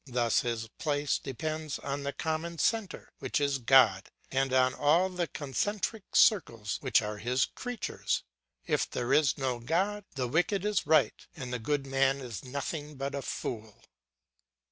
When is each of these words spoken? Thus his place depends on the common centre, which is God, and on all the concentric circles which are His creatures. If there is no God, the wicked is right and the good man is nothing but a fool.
Thus 0.07 0.39
his 0.39 0.67
place 0.79 1.19
depends 1.19 1.77
on 1.77 2.01
the 2.01 2.11
common 2.11 2.57
centre, 2.57 3.11
which 3.19 3.39
is 3.39 3.59
God, 3.59 4.09
and 4.31 4.51
on 4.51 4.73
all 4.73 5.09
the 5.09 5.27
concentric 5.27 6.15
circles 6.15 6.77
which 6.81 7.03
are 7.03 7.19
His 7.19 7.45
creatures. 7.45 8.23
If 8.65 8.89
there 8.89 9.13
is 9.13 9.37
no 9.37 9.59
God, 9.59 10.05
the 10.15 10.27
wicked 10.27 10.65
is 10.65 10.87
right 10.87 11.27
and 11.35 11.53
the 11.53 11.59
good 11.59 11.85
man 11.85 12.19
is 12.19 12.43
nothing 12.43 12.95
but 12.95 13.13
a 13.13 13.21
fool. 13.21 13.83